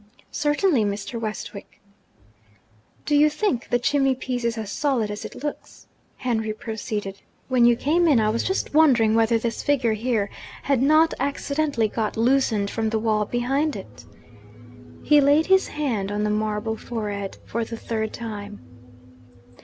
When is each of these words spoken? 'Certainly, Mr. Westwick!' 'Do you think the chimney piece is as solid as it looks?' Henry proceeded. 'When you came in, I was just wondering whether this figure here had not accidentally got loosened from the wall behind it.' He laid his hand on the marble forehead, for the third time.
'Certainly, 0.31 0.83
Mr. 0.83 1.21
Westwick!' 1.21 1.79
'Do 3.05 3.15
you 3.15 3.29
think 3.29 3.69
the 3.69 3.77
chimney 3.77 4.15
piece 4.15 4.43
is 4.43 4.57
as 4.57 4.71
solid 4.71 5.11
as 5.11 5.25
it 5.25 5.43
looks?' 5.43 5.85
Henry 6.17 6.53
proceeded. 6.53 7.21
'When 7.49 7.65
you 7.65 7.75
came 7.75 8.07
in, 8.07 8.19
I 8.19 8.29
was 8.31 8.41
just 8.43 8.73
wondering 8.73 9.13
whether 9.13 9.37
this 9.37 9.61
figure 9.61 9.93
here 9.93 10.31
had 10.63 10.81
not 10.81 11.13
accidentally 11.19 11.87
got 11.87 12.17
loosened 12.17 12.71
from 12.71 12.89
the 12.89 12.97
wall 12.97 13.25
behind 13.25 13.75
it.' 13.75 14.05
He 15.03 15.21
laid 15.21 15.45
his 15.45 15.67
hand 15.67 16.11
on 16.11 16.23
the 16.23 16.31
marble 16.31 16.77
forehead, 16.77 17.37
for 17.45 17.63
the 17.63 17.77
third 17.77 18.11
time. 18.11 18.59